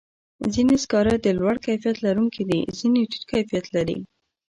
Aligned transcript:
ځینې 0.53 0.75
سکاره 0.83 1.13
د 1.19 1.27
لوړ 1.39 1.55
کیفیت 1.65 1.97
لرونکي 2.05 2.41
وي، 2.47 2.61
ځینې 2.77 3.01
ټیټ 3.11 3.23
کیفیت 3.31 3.65
لري. 3.75 3.99